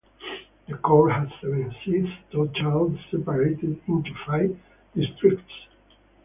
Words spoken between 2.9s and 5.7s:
separated into five districts.